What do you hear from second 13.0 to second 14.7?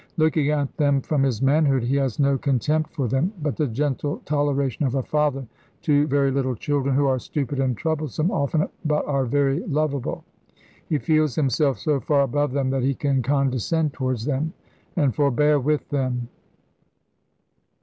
condescend towards them,